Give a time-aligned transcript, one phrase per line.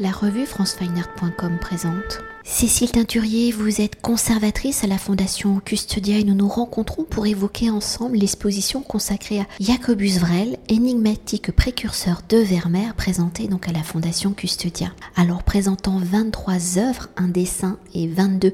[0.00, 2.20] la revue francefineart.com présente.
[2.44, 7.68] Cécile Teinturier, vous êtes conservatrice à la Fondation Custodia et nous nous rencontrons pour évoquer
[7.68, 14.32] ensemble l'exposition consacrée à Jacobus Vrel, énigmatique précurseur de Vermeer, présentée donc à la Fondation
[14.32, 14.92] Custodia.
[15.16, 18.52] Alors présentant 23 œuvres, un dessin et 22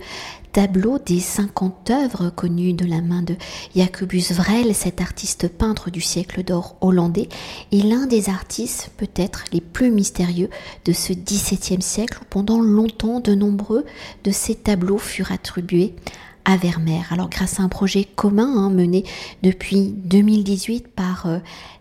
[0.54, 3.34] tableau des 50 œuvres connues de la main de
[3.74, 7.28] Jacobus Vrel, cet artiste peintre du siècle d'or hollandais,
[7.72, 10.48] est l'un des artistes peut-être les plus mystérieux
[10.84, 13.84] de ce XVIIe siècle où pendant longtemps de nombreux
[14.22, 15.96] de ses tableaux furent attribués
[16.44, 17.02] à Vermeer.
[17.10, 19.02] Alors grâce à un projet commun hein, mené
[19.42, 21.38] depuis 2018 par euh,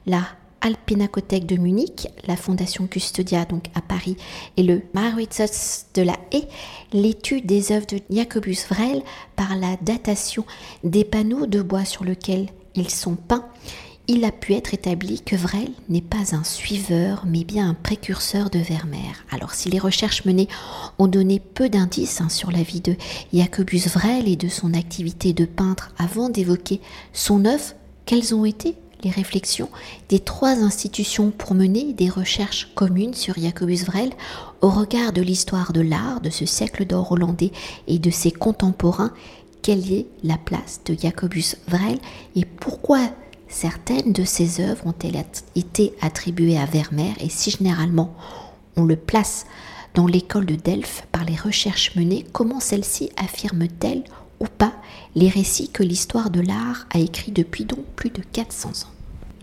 [0.07, 0.23] la
[0.63, 4.15] Alpinacothèque de Munich, la Fondation Custodia donc à Paris
[4.55, 6.47] et le Mauritshuis de la Haye,
[6.93, 9.03] l'étude des œuvres de Jacobus Vrel
[9.35, 10.45] par la datation
[10.85, 13.45] des panneaux de bois sur lesquels ils sont peints,
[14.07, 18.49] il a pu être établi que Vrel n'est pas un suiveur, mais bien un précurseur
[18.49, 19.25] de Vermeer.
[19.31, 20.49] Alors si les recherches menées
[20.99, 22.95] ont donné peu d'indices hein, sur la vie de
[23.33, 26.81] Jacobus Vrel et de son activité de peintre avant d'évoquer
[27.13, 29.69] son œuvre, quelles ont été les réflexions
[30.09, 34.11] des trois institutions pour mener des recherches communes sur Jacobus Vrel
[34.61, 37.51] au regard de l'histoire de l'art de ce siècle d'or hollandais
[37.87, 39.13] et de ses contemporains.
[39.61, 41.99] Quelle est la place de Jacobus Vrel
[42.35, 43.09] et pourquoi
[43.47, 45.23] certaines de ses œuvres ont-elles
[45.55, 48.13] été attribuées à Vermeer et si généralement
[48.75, 49.45] on le place
[49.93, 54.03] dans l'école de Delphes par les recherches menées, comment celle-ci affirme-t-elle
[54.39, 54.73] ou pas
[55.15, 58.93] les récits que l'histoire de l'art a écrits depuis donc plus de 400 ans.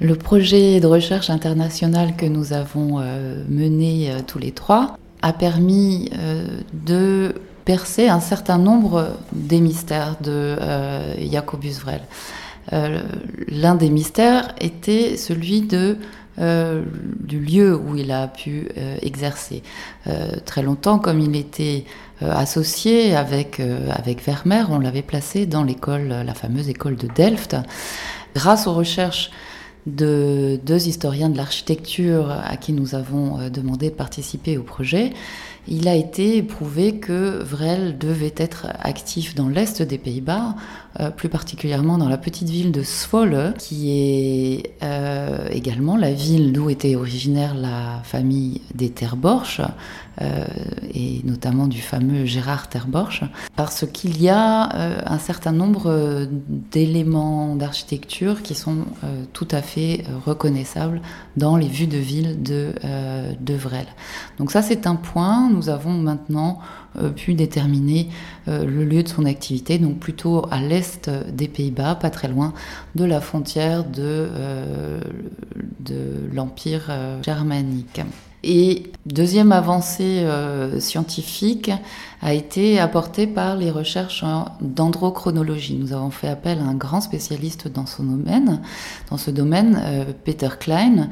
[0.00, 5.34] Le projet de recherche international que nous avons euh, mené euh, tous les trois a
[5.34, 7.34] permis euh, de
[7.66, 10.56] percer un certain nombre des mystères de
[11.30, 12.00] Jacobus Vrel.
[12.72, 15.98] L'un des mystères était celui de
[17.20, 18.68] du lieu où il a pu
[19.02, 19.62] exercer.
[20.46, 21.84] très longtemps, comme il était
[22.22, 27.56] associé avec, avec Vermeer, on l'avait placé dans l'école, la fameuse école de Delft.
[28.34, 29.30] Grâce aux recherches
[29.86, 35.12] de deux historiens de l'architecture à qui nous avons euh, demandé de participer au projet,
[35.68, 40.54] il a été prouvé que Vrel devait être actif dans l'est des Pays-Bas,
[40.98, 46.52] euh, plus particulièrement dans la petite ville de Zwolle, qui est euh, également la ville
[46.52, 49.60] d'où était originaire la famille des Terborch,
[50.20, 50.44] euh,
[50.92, 53.22] et notamment du fameux Gérard Terborch,
[53.54, 54.68] parce qu'il y a
[55.06, 56.26] un certain nombre
[56.72, 58.78] d'éléments d'architecture qui sont
[59.32, 61.00] tout à fait reconnaissables
[61.36, 62.74] dans les vues de ville de,
[63.40, 63.86] de Vrel.
[64.38, 66.58] Donc ça c'est un point, nous avons maintenant
[67.16, 68.08] pu déterminer
[68.46, 72.52] le lieu de son activité, donc plutôt à l'est des Pays-Bas, pas très loin
[72.94, 75.00] de la frontière de, euh,
[75.80, 78.00] de l'Empire euh, germanique.
[78.42, 81.70] Et deuxième avancée euh, scientifique
[82.22, 84.24] a été apportée par les recherches
[84.62, 85.76] dendrochronologie.
[85.76, 88.62] Nous avons fait appel à un grand spécialiste dans ce domaine,
[89.10, 89.82] dans ce domaine
[90.24, 91.10] Peter Klein,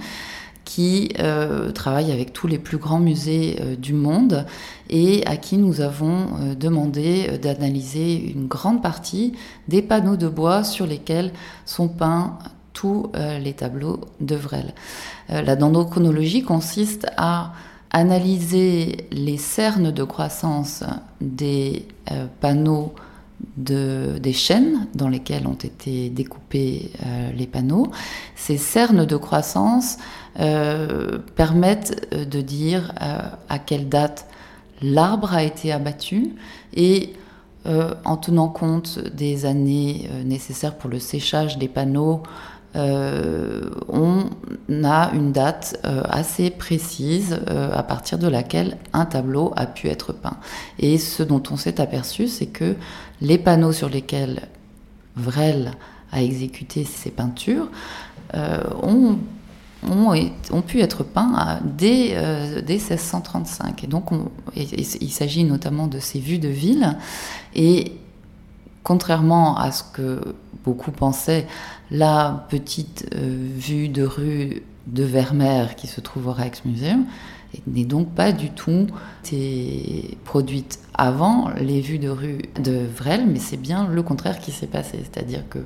[0.69, 4.45] qui euh, travaille avec tous les plus grands musées euh, du monde
[4.91, 9.33] et à qui nous avons euh, demandé d'analyser une grande partie
[9.69, 11.33] des panneaux de bois sur lesquels
[11.65, 12.39] sont peints
[12.75, 14.73] tous les tableaux de Vrel.
[15.29, 17.53] la dendrochronologie consiste à
[17.91, 20.85] analyser les cernes de croissance
[21.21, 21.89] des
[22.41, 22.95] panneaux
[23.57, 27.89] de, des chaînes dans lesquelles ont été découpés euh, les panneaux.
[28.37, 29.99] Ces cernes de croissance
[30.41, 32.93] euh, permettent euh, de dire
[33.49, 34.27] à quelle date
[34.83, 36.35] l'arbre a été abattu
[36.75, 37.15] et
[38.07, 42.23] en tenant compte des années nécessaires pour le séchage des panneaux,
[42.77, 44.27] euh, on
[44.85, 49.89] a une date euh, assez précise euh, à partir de laquelle un tableau a pu
[49.89, 50.37] être peint.
[50.79, 52.77] Et ce dont on s'est aperçu, c'est que
[53.21, 54.43] les panneaux sur lesquels
[55.17, 55.73] Vrel
[56.13, 57.69] a exécuté ses peintures
[58.83, 59.19] ont,
[59.83, 62.15] ont, pu être peints dès,
[62.63, 63.85] dès, 1635.
[63.85, 64.11] Et donc
[64.55, 66.97] il s'agit notamment de ces vues de ville.
[67.55, 67.93] Et
[68.83, 70.21] contrairement à ce que
[70.65, 71.47] beaucoup pensaient,
[71.91, 77.05] la petite euh, vue de rue de Vermeer qui se trouve au Rijksmuseum
[77.67, 78.87] n'est donc pas du tout
[80.25, 84.67] produite avant les vues de rue de Vrel, mais c'est bien le contraire qui s'est
[84.67, 85.61] passé, c'est-à-dire que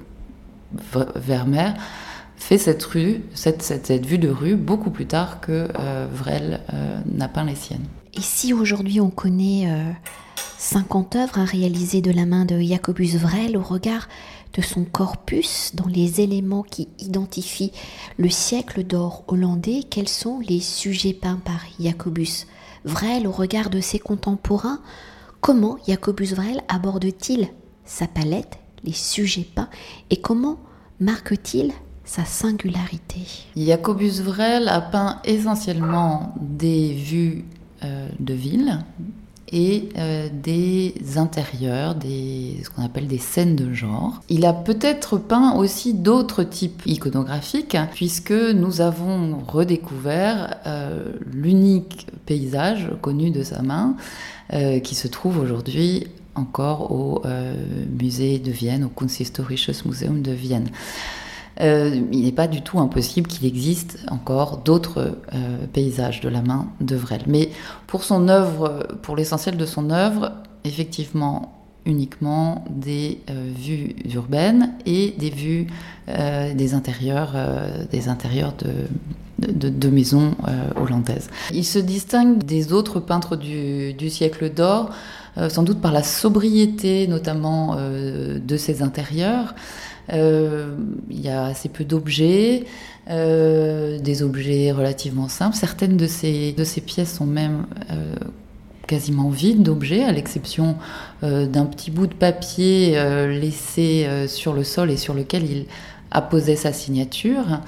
[1.17, 1.75] Vermeer
[2.37, 7.29] fait cette rue, cette, vue de rue beaucoup plus tard que euh, Vrel euh, n'a
[7.29, 7.87] peint les siennes.
[8.15, 9.69] Et si aujourd'hui on connaît
[10.63, 14.09] 50 œuvres à réaliser de la main de Jacobus Vrel au regard
[14.55, 17.73] de son corpus dans les éléments qui identifient
[18.17, 22.47] le siècle d'or hollandais, quels sont les sujets peints par Jacobus
[22.85, 24.79] Vrel au regard de ses contemporains?
[25.41, 27.49] Comment Jacobus Vrel aborde-t-il
[27.85, 29.69] sa palette, les sujets peints,
[30.11, 30.61] et comment
[31.01, 31.73] marque-t-il
[32.05, 33.19] sa singularité?
[33.57, 37.47] Jacobus Vrel a peint essentiellement des vues
[37.83, 38.79] euh, de ville,
[39.53, 44.23] et euh, des intérieurs, ce qu'on appelle des scènes de genre.
[44.31, 52.89] Il a peut-être peint aussi d'autres types iconographiques, puisque nous avons redécouvert euh, l'unique paysage
[53.03, 53.97] connu de sa main,
[54.55, 57.23] euh, qui se trouve aujourd'hui encore au
[58.01, 60.71] musée de Vienne, au Kunsthistorisches Museum de Vienne.
[61.61, 66.43] Euh, il n'est pas du tout impossible qu'il existe encore d'autres euh, paysages de la
[66.43, 67.23] main de Vrel.
[67.27, 67.51] Mais
[67.87, 70.33] pour son œuvre, pour l'essentiel de son œuvre,
[70.65, 75.67] effectivement, uniquement des euh, vues urbaines et des vues
[76.55, 77.37] des intérieurs,
[77.91, 78.55] des intérieurs
[79.39, 80.35] de, de, maisons
[80.75, 81.31] hollandaises.
[81.55, 84.91] Il se distingue des autres peintres du, du siècle d'or,
[85.49, 89.55] sans doute par la sobriété notamment de ses intérieurs.
[90.13, 90.75] Euh,
[91.11, 92.65] il y a assez peu d'objets,
[93.11, 95.57] euh, des objets relativement simples.
[95.57, 98.15] Certaines de ces, de ces pièces sont même euh,
[98.93, 100.77] quasiment vides d'objets, à l'exception
[101.23, 102.93] d'un petit bout de papier
[103.29, 105.67] laissé sur le sol et sur lequel il
[106.11, 107.61] apposait sa signature.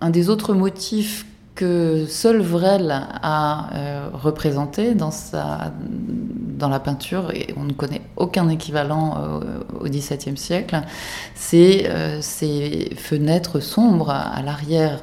[0.00, 7.30] Un des autres motifs que seul Vrel a euh, représenté dans, sa, dans la peinture,
[7.32, 10.80] et on ne connaît aucun équivalent euh, au XVIIe siècle,
[11.34, 15.02] c'est euh, ces fenêtres sombres à l'arrière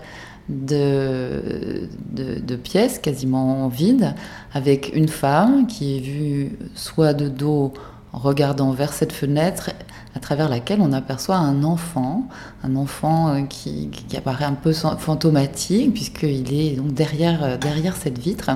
[0.50, 4.16] de, de, pièces quasiment vides,
[4.54, 7.74] avec une femme qui est vue soit de dos
[8.12, 9.72] regardant vers cette fenêtre
[10.16, 12.28] à travers laquelle on aperçoit un enfant,
[12.64, 18.18] un enfant euh, qui, apparaît un peu fantomatique puisqu'il est donc derrière, euh, derrière cette
[18.18, 18.50] vitre.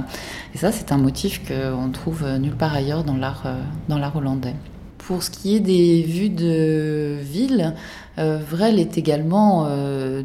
[0.55, 4.15] Et ça, c'est un motif qu'on trouve nulle part ailleurs dans l'art, euh, dans l'art
[4.15, 4.55] hollandais.
[4.97, 7.73] Pour ce qui est des vues de ville,
[8.15, 9.67] Vrel est également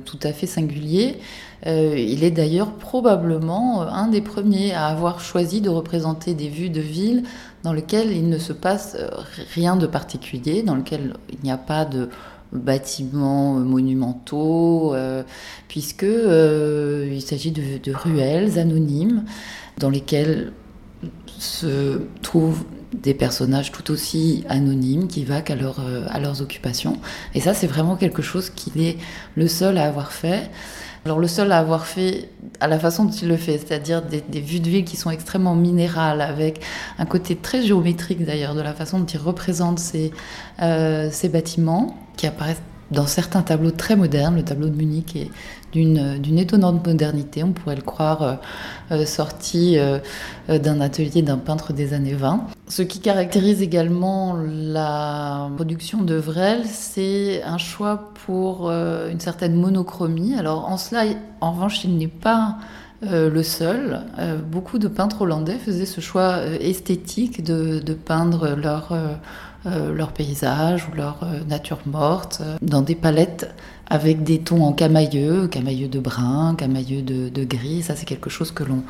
[0.04, 1.18] tout à fait singulier.
[1.66, 6.80] Il est d'ailleurs probablement un des premiers à avoir choisi de représenter des vues de
[6.80, 7.24] ville
[7.64, 9.08] dans lequel il ne se passe euh,
[9.54, 12.08] rien de particulier, dans lequel il n'y a pas de
[12.52, 15.22] bâtiments monumentaux, euh,
[15.68, 19.24] puisque euh, il s'agit de, ruelles anonymes
[19.78, 20.52] dans lesquelles
[21.38, 22.64] se trouvent
[22.94, 26.96] des personnages tout aussi anonymes qui vaquent à leurs occupations.
[27.34, 28.96] Et ça, c'est vraiment quelque chose qu'il est
[29.36, 30.50] le seul à avoir fait.
[31.08, 32.28] Alors le seul à avoir fait
[32.60, 35.54] à la façon dont il le fait, c'est-à-dire des, vues de ville qui sont extrêmement
[35.54, 36.62] minérales, avec
[36.98, 40.12] un côté très géométrique d'ailleurs de la façon dont il représente ces,
[40.60, 42.60] euh, ces bâtiments qui apparaissent
[42.90, 44.36] dans certains tableaux très modernes.
[44.36, 45.30] Le tableau de Munich est
[45.72, 48.34] d'une étonnante modernité, on pourrait le croire euh,
[48.92, 49.98] euh, sorti euh,
[50.48, 52.46] d'un atelier d'un peintre des années 20.
[52.68, 60.34] Ce qui caractérise également la production de Vrel, c'est un choix pour une certaine monochromie.
[60.34, 61.04] Alors en cela,
[61.40, 62.56] en revanche, il n'est pas
[63.02, 64.00] le seul.
[64.50, 68.92] beaucoup de peintres hollandais faisaient ce choix esthétique de, de peindre leur
[69.66, 73.52] euh, leur paysage ou leur euh, nature morte euh, dans des palettes
[73.88, 77.82] avec des tons en camailleux, camailleux de brun, camailleux de, gris.
[77.82, 78.82] Ça, c'est quelque chose que l'on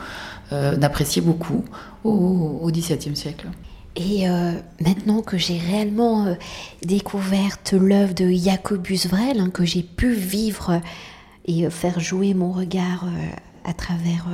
[0.82, 1.65] appréciait beaucoup
[2.03, 3.47] au XVIIe siècle.
[3.94, 4.27] Et
[4.81, 6.37] maintenant que j'ai réellement
[6.84, 10.81] découvert l'œuvre de Jacobus Vrel, hein, que j'ai pu vivre
[11.44, 13.05] et faire jouer mon regard
[13.65, 14.27] à travers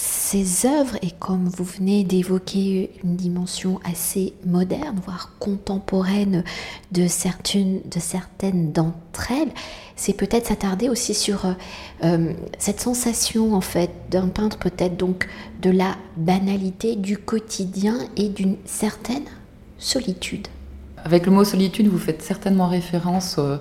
[0.00, 6.44] ces œuvres, et comme vous venez d'évoquer une dimension assez moderne, voire contemporaine
[6.92, 9.50] de certaines, de certaines d'entre elles,
[9.96, 11.52] c'est peut-être s'attarder aussi sur euh,
[12.04, 15.28] euh, cette sensation en fait d'un peintre peut-être donc
[15.62, 19.24] de la banalité du quotidien et d'une certaine
[19.78, 20.46] solitude.
[21.04, 23.58] Avec le mot solitude, vous faites certainement référence euh,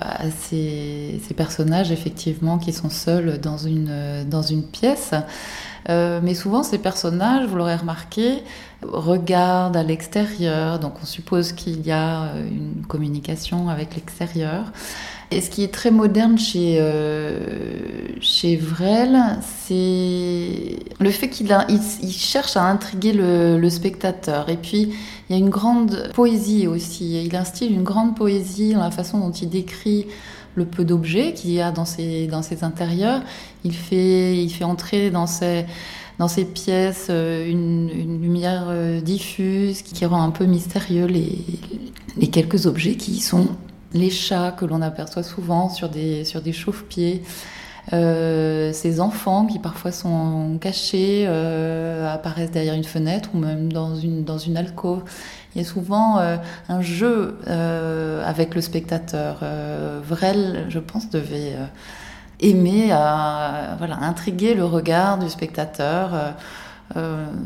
[0.00, 5.12] à ces, personnages, effectivement, qui sont seuls dans une, dans une pièce.
[5.88, 8.42] Euh, mais souvent, ces personnages, vous l'aurez remarqué,
[8.82, 14.72] regardent à l'extérieur, donc on suppose qu'il y a euh, une communication avec l'extérieur.
[15.32, 17.40] Et ce qui est très moderne chez, euh,
[18.20, 24.48] chez Vrel, c'est le fait qu'il il, cherche à intriguer le, spectateur.
[24.48, 24.92] Et puis,
[25.28, 27.24] il y a une grande poésie aussi.
[27.24, 30.06] Il instille une grande poésie dans la façon dont il décrit
[30.56, 33.22] le peu d'objets qu'il y a dans ces, dans intérieurs.
[33.62, 35.66] Il fait, il fait entrer dans ces,
[36.18, 37.88] dans ces pièces euh, une,
[38.20, 41.38] lumière euh, diffuse qui rend un peu mystérieux les,
[42.16, 43.48] les quelques objets qui sont
[43.92, 47.22] les chats que l'on aperçoit souvent sur des, sur des chauffe-pieds.
[47.90, 54.38] Ces enfants qui parfois sont cachés, apparaissent derrière une fenêtre ou même dans une, dans
[54.38, 55.02] une alcôve.
[55.54, 56.18] Il y a souvent
[56.68, 57.38] un jeu
[58.24, 59.40] avec le spectateur.
[60.02, 61.54] Vrel, je pense, devait
[62.40, 66.34] aimer à voilà, intriguer le regard du spectateur,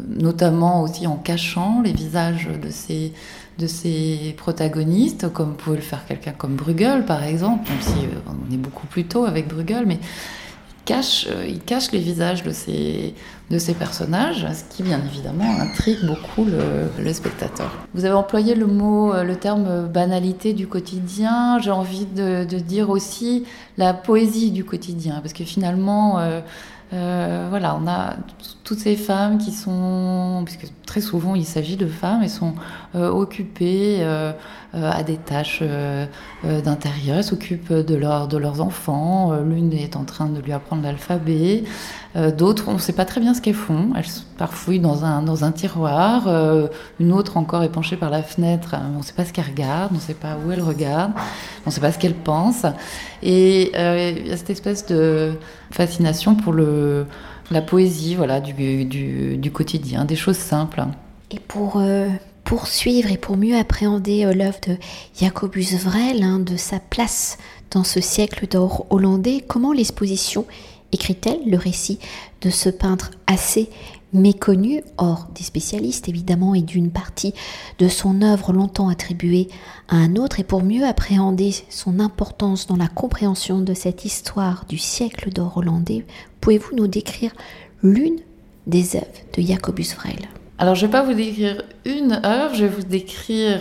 [0.09, 3.13] notamment aussi en cachant les visages de ces
[3.61, 8.19] de ses protagonistes, comme pouvait le faire quelqu'un comme Bruegel, par exemple, même si euh,
[8.27, 12.43] on est beaucoup plus tôt avec Bruegel, mais il cache, euh, il cache les visages
[12.43, 13.15] de ces,
[13.51, 17.71] de ces personnages, ce qui, bien évidemment, intrigue beaucoup le, spectateur.
[17.93, 21.59] Vous avez employé le mot, euh, le terme banalité du quotidien.
[21.61, 23.45] J'ai envie de, dire aussi
[23.77, 26.19] la poésie du quotidien, parce que finalement,
[26.93, 28.17] euh, voilà, on a
[28.71, 32.55] toutes ces femmes qui sont, puisque très souvent il s'agit de femmes, elles sont
[32.95, 34.31] euh, occupées euh,
[34.73, 35.61] à des tâches
[36.45, 39.33] d'intérieur, s'occupent de, leurs enfants.
[39.43, 41.65] L'une est en train de lui apprendre l'alphabet,
[42.39, 43.91] d'autres, on ne sait pas très bien ce qu'elles font.
[43.97, 44.05] Elles
[44.39, 46.29] parfouillent dans un, dans un tiroir.
[47.01, 48.77] une autre encore est penchée par la fenêtre.
[48.95, 51.11] On ne sait pas ce qu'elle regarde, on ne sait pas où elle regarde,
[51.67, 52.65] on ne sait pas ce qu'elle pense.
[53.25, 55.33] Et il y a cette espèce de
[55.73, 57.07] fascination pour le,
[57.51, 60.85] la poésie voilà, du, du, quotidien, des choses simples.
[61.31, 62.09] Et pour euh,
[62.45, 64.77] poursuivre et pour mieux appréhender l'œuvre de
[65.19, 67.39] Jacobus Vrel, hein, de sa place
[67.71, 70.47] dans ce siècle d'or hollandais, comment l'exposition
[70.93, 71.99] écrit-elle le récit
[72.43, 73.71] de ce peintre assez
[74.13, 77.33] méconnu, hors des spécialistes évidemment, et d'une partie
[77.79, 79.49] de son œuvre longtemps attribuée
[79.89, 84.65] à un autre, et pour mieux appréhender son importance dans la compréhension de cette histoire
[84.69, 86.05] du siècle d'or hollandais,
[86.41, 87.33] pouvez-vous nous décrire
[87.83, 88.19] l'une
[88.67, 89.07] des œuvres
[89.37, 90.29] de Jacobus Vrel
[90.59, 93.61] Alors je ne vais pas vous décrire une œuvre, je vais vous décrire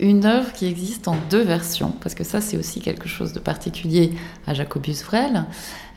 [0.00, 3.38] une œuvre qui existe en deux versions, parce que ça c'est aussi quelque chose de
[3.38, 4.12] particulier
[4.46, 5.44] à Jacobus Vrel,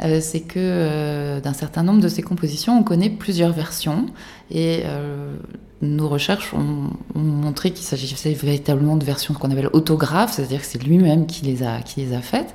[0.03, 4.05] euh, c'est que euh, d'un certain nombre de ses compositions, on connaît plusieurs versions,
[4.51, 5.35] et euh,
[5.81, 10.83] nos recherches ont, montré qu'il s'agissait véritablement de versions qu'on appelle autographes, c'est-à-dire que c'est
[10.83, 12.53] lui-même qui qui les a faites,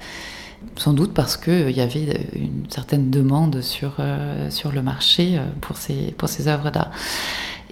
[0.76, 3.96] sans doute parce qu'il y avait une certaine demande sur,
[4.50, 6.90] sur le marché pour ces, pour ces œuvres d'art.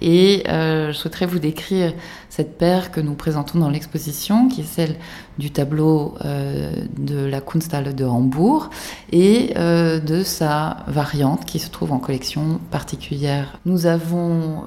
[0.01, 1.93] Et euh, je souhaiterais vous décrire
[2.29, 4.95] cette paire que nous présentons dans l'exposition, qui est celle
[5.37, 8.71] du tableau euh, de la Kunsthalle de Hambourg
[9.11, 13.59] et euh, de sa variante qui se trouve en collection particulière.
[13.65, 14.63] Nous avons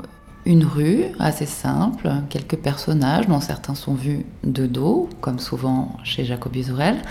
[0.47, 6.25] une rue assez simple, quelques personnages dont certains sont vus de dos, comme souvent chez
[6.25, 7.03] Jacob Usurel.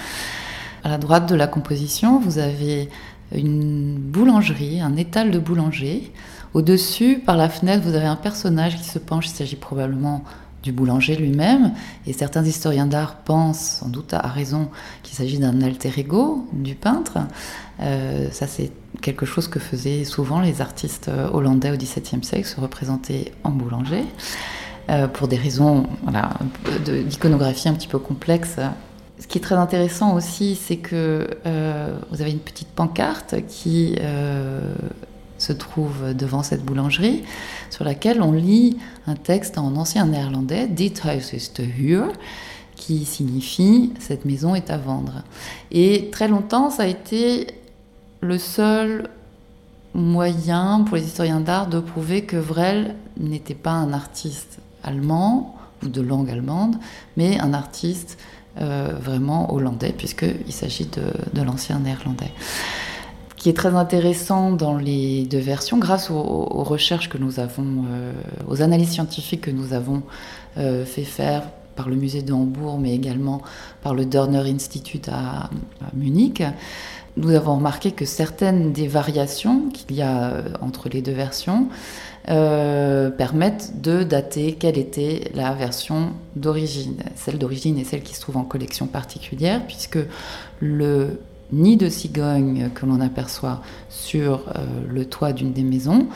[0.84, 2.90] À la droite de la composition, vous avez
[3.34, 6.12] une boulangerie, un étal de boulanger
[6.54, 9.28] au-dessus, par la fenêtre, vous avez un personnage qui se penche.
[9.28, 10.24] Il s'agit probablement
[10.62, 11.74] du boulanger lui-même.
[12.06, 14.70] Et certains historiens d'art pensent, sans doute à raison,
[15.02, 17.18] qu'il s'agit d'un alter ego du peintre.
[17.82, 18.72] Euh, ça, c'est
[19.02, 24.06] quelque chose que faisaient souvent les artistes hollandais au XVIIe siècle, se représenter en boulanger.
[24.90, 25.88] Euh, pour des raisons
[26.86, 28.58] d'iconographie un petit peu complexes.
[29.20, 33.96] Ce qui est très intéressant aussi, c'est que euh, vous avez une petite pancarte qui
[35.38, 37.24] se trouve devant cette boulangerie,
[37.70, 38.78] sur laquelle on lit
[39.08, 42.12] un texte en ancien néerlandais, Dit huis is te huur,
[42.76, 45.24] qui signifie cette maison est à vendre.
[45.72, 47.48] Et très longtemps, ça a été
[48.22, 49.10] le seul
[49.94, 55.88] moyen pour les historiens d'art de prouver que Vrel n'était pas un artiste allemand ou
[55.88, 56.78] de langue allemande,
[57.16, 61.02] mais un artiste euh, vraiment hollandais, puisqu'il s'agit de,
[61.34, 62.32] de l'ancien néerlandais.
[63.44, 68.14] Qui est très intéressant dans les deux versions, grâce aux, recherches que nous avons, euh,
[68.48, 70.02] aux analyses scientifiques que nous avons
[70.58, 71.44] euh, fait faire
[71.76, 73.42] par le musée de Hambourg, mais également
[73.82, 75.50] par le Dörner Institute à,
[75.94, 76.44] Munich.
[77.18, 81.68] Nous avons remarqué que certaines des variations qu'il y a euh, entre les deux versions
[82.26, 86.96] permettent de dater quelle était la version d'origine.
[87.18, 90.00] Celle d'origine est celle qui se trouve en collection particulière, puisque
[90.62, 91.20] le
[91.54, 96.08] ni de cigogne que l'on aperçoit sur euh, le toit d'une des maisons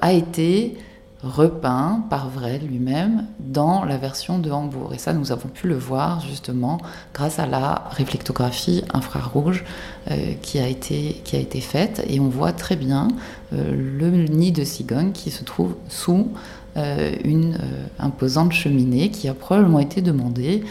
[0.00, 0.76] a été
[1.22, 4.92] repeint par Vrel lui-même dans la version de Hambourg.
[4.94, 6.78] Et ça, nous avons pu le voir justement
[7.14, 9.64] grâce à la réflectographie infrarouge
[10.10, 12.04] euh, qui, a été, qui a été faite.
[12.08, 13.08] Et on voit très bien
[13.52, 16.28] euh, le nid de cigogne qui se trouve sous
[17.24, 17.56] une
[17.98, 20.62] imposante cheminée qui a probablement été demandée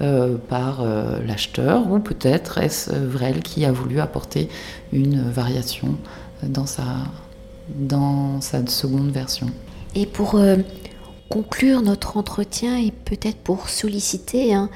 [0.00, 4.48] euh, par euh, l'acheteur, ou peut-être est-ce euh, Vrel qui a voulu apporter
[4.90, 5.96] une variation
[6.42, 6.86] dans sa
[8.68, 9.48] seconde version.
[9.94, 10.40] Et pour
[11.28, 14.70] conclure notre entretien et peut-être pour solliciter un,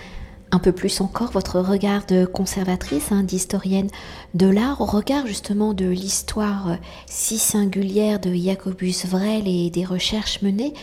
[0.51, 3.89] un peu plus encore votre regard de conservatrice, hein, d'historienne
[4.35, 10.43] de l'art, au regard justement de l'histoire si singulière de Jacobus Vrel et des recherches
[10.43, 10.75] menées.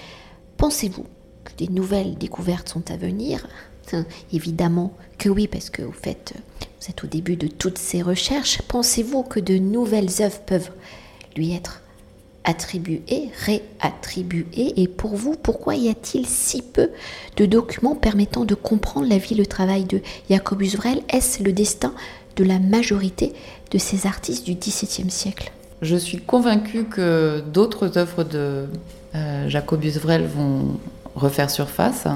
[0.57, 1.05] Pensez-vous
[1.43, 3.47] que des nouvelles découvertes sont à venir?
[4.31, 6.33] Évidemment que oui, parce que vous faites,
[6.81, 8.61] vous êtes au début de toutes ces recherches.
[8.63, 10.71] Pensez-vous que de nouvelles œuvres peuvent
[11.35, 11.82] lui être
[12.43, 16.89] attribuées, réattribuées Et pour vous, pourquoi y a-t-il si peu
[17.38, 21.93] de documents permettant de comprendre la vie le travail de Jacobus Vrel Est-ce le destin
[22.35, 23.33] de la majorité
[23.71, 25.51] de ces artistes du XVIIe siècle?
[25.81, 28.65] Je suis convaincue que d'autres œuvres de
[29.15, 30.79] euh, Jacobus Vrel vont
[31.15, 32.07] refaire surface.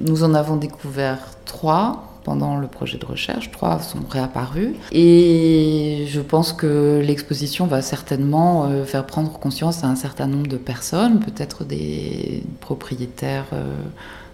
[0.00, 3.50] Nous en avons découvert trois pendant le projet de recherche.
[3.50, 4.74] Trois sont réapparus.
[4.92, 10.46] Et je pense que l'exposition va certainement euh, faire prendre conscience à un certain nombre
[10.46, 13.74] de personnes, peut-être des propriétaires euh,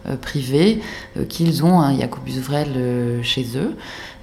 [0.09, 0.81] euh, privés,
[1.29, 3.77] qu'ils ont un Jacobus Vrel chez eux.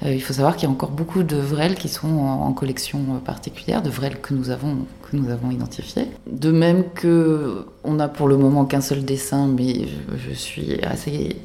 [0.04, 3.84] il faut savoir qu'il y a encore beaucoup de Vrel qui sont en, collection particulière,
[3.84, 6.08] de Vrel que nous avons que nous avons identifiés.
[6.30, 9.88] De même que on n'a pour le moment qu'un seul dessin, mais
[10.18, 11.36] je suis assez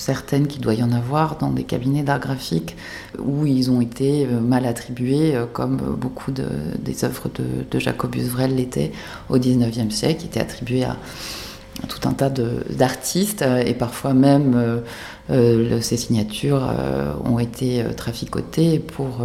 [0.00, 2.74] certaines qu'il doit y en avoir dans des cabinets d'art graphique
[3.18, 7.28] où ils ont été euh, mal attribués, euh, comme beaucoup des œuvres
[7.70, 8.92] de, Jacobus Vrel l'étaient
[9.28, 10.96] au XIXe siècle, qui étaient attribuées à,
[11.88, 14.82] tout un tas d'artistes euh, et parfois même
[15.80, 16.74] ces signatures
[17.24, 19.20] ont été traficotées pour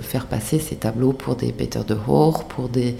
[0.00, 2.96] faire passer ces tableaux pour des Peter de Hoor, pour des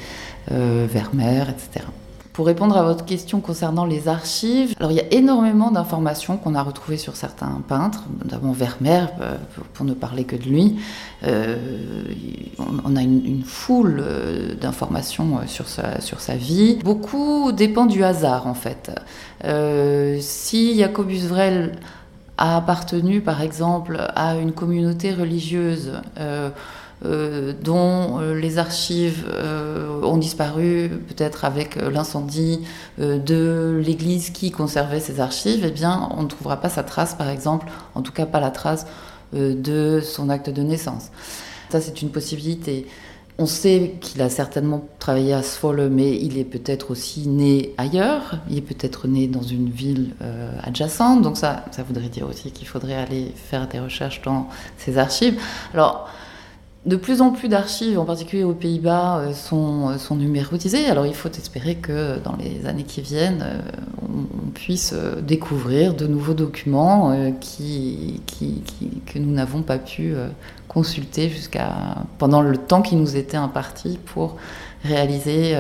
[0.51, 1.87] Vermeer, etc.
[2.33, 6.55] Pour répondre à votre question concernant les archives, alors il y a énormément d'informations qu'on
[6.55, 9.37] a retrouvées sur certains peintres, notamment Vermeer, euh,
[9.75, 10.79] pour ne parler que de lui.
[11.25, 11.59] Euh,
[12.59, 16.79] on a une, foule euh, d'informations sur sa, sur sa vie.
[16.83, 18.91] Beaucoup dépend du hasard en fait.
[20.21, 21.73] si Jacobus Vrel
[22.39, 25.93] a appartenu par exemple à une communauté religieuse,
[27.05, 32.61] dont euh, les archives euh, ont disparu, peut-être avec l'incendie
[32.99, 37.29] de l'église qui conservait ces archives, eh bien, on ne trouvera pas sa trace, par
[37.29, 38.87] exemple, en tout cas pas la trace
[39.33, 41.11] de son acte de naissance.
[41.71, 42.87] Ça, c'est une possibilité.
[43.39, 48.39] On sait qu'il a certainement travaillé à Sfolle, mais il est peut-être aussi né ailleurs.
[48.51, 50.15] Il est peut-être né dans une ville
[50.63, 51.23] adjacente.
[51.23, 55.41] Donc ça, ça voudrait dire aussi qu'il faudrait aller faire des recherches dans ses archives.
[55.73, 56.11] Alors,
[56.85, 60.87] de plus en plus d'archives, en particulier aux Pays-Bas, euh, sont, euh, sont numérotisées.
[60.87, 63.61] Alors il faut espérer que dans les années qui viennent, euh,
[64.03, 68.21] on, puisse découvrir de nouveaux documents qui,
[69.07, 70.15] que nous n'avons pas pu
[70.69, 71.73] consulter jusqu'à
[72.19, 74.37] pendant le temps qui nous était imparti pour
[74.85, 75.57] réaliser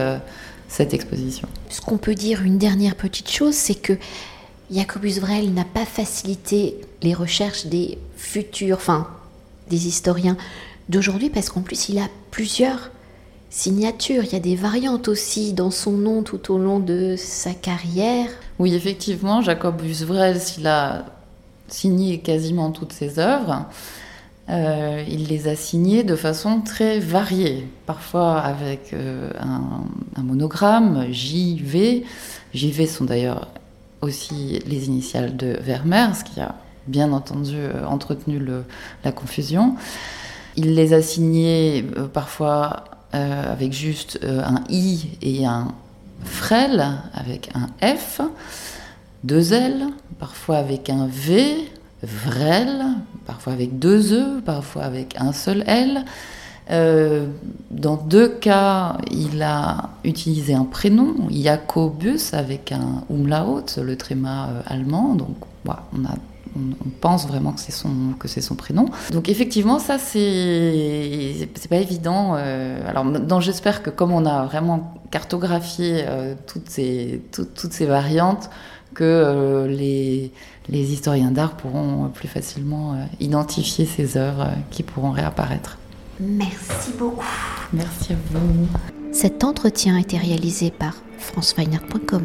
[0.68, 1.48] cette exposition.
[1.70, 3.94] Ce qu'on peut dire, une dernière petite chose, c'est que
[4.70, 9.08] Jacobus Vrel n'a pas facilité les recherches des futurs, enfin
[9.70, 10.36] des historiens
[10.88, 12.90] d'aujourd'hui parce qu'en plus il a plusieurs
[13.52, 14.24] signatures.
[14.24, 18.28] Il y a des variantes aussi dans son nom tout au long de sa carrière.
[18.58, 21.04] Oui, effectivement, Jacob Busvrel, s'il a
[21.68, 23.66] signé quasiment toutes ses œuvres,
[24.48, 32.04] euh, il les a signées de façon très variée, parfois avec euh, un, monogramme, JV.
[32.52, 33.48] JV sont d'ailleurs
[34.00, 36.56] aussi les initiales de Vermeer, ce qui a
[36.88, 38.40] bien entendu euh, entretenu
[39.04, 39.76] la confusion.
[40.56, 42.84] Il les a signés euh, parfois
[43.14, 45.68] euh, avec juste euh, un I et un
[46.24, 46.84] frêle,
[47.14, 48.20] avec un F,
[49.24, 49.86] deux L,
[50.18, 51.70] parfois avec un V,
[52.02, 52.84] vrel,
[53.26, 56.04] parfois avec deux E, parfois avec un seul L.
[57.70, 65.14] dans deux cas, il a utilisé un prénom, Jacobus, avec un umlaut, le tréma allemand.
[65.14, 65.36] Donc,
[65.66, 66.14] on a
[66.56, 68.86] on, pense vraiment que c'est son que c'est son prénom.
[69.10, 72.34] Donc effectivement, ça c'est c'est pas évident.
[72.36, 78.50] Euh, alors j'espère que comme on a vraiment cartographié euh, toutes ces toutes, ces variantes,
[78.94, 80.32] que euh, les
[80.68, 85.78] les historiens d'art pourront plus facilement identifier ces œuvres qui pourront réapparaître.
[86.20, 87.24] Merci beaucoup.
[87.72, 88.68] Merci à vous.
[89.12, 92.22] Cet entretien a été réalisé par franceweiner.com.